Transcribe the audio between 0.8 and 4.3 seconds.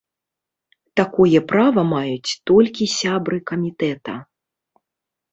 Такое права маюць толькі сябры камітэта.